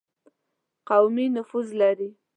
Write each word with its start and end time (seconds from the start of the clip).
قومي 0.89 1.25
نفوذ 1.35 1.67
لري. 1.81 2.09